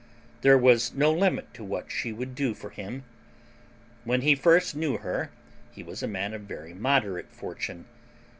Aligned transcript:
There 0.41 0.57
was 0.57 0.95
no 0.95 1.11
limit 1.13 1.53
to 1.53 1.63
what 1.63 1.91
she 1.91 2.11
would 2.11 2.33
do 2.33 2.55
for 2.55 2.71
him. 2.71 3.03
When 4.03 4.21
he 4.21 4.33
first 4.33 4.75
knew 4.75 4.97
her 4.97 5.29
he 5.69 5.83
was 5.83 6.01
a 6.01 6.07
man 6.07 6.33
of 6.33 6.41
very 6.41 6.73
moderate 6.73 7.31
fortune. 7.31 7.85